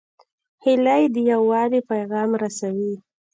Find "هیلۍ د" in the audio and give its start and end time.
0.63-1.15